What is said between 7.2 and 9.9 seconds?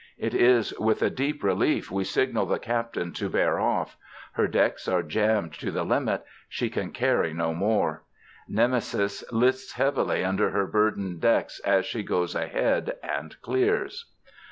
no more. Nemesis lists